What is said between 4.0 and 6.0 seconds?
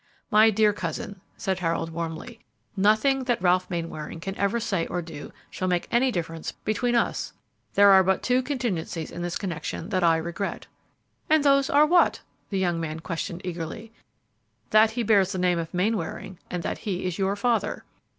can ever say or do shall make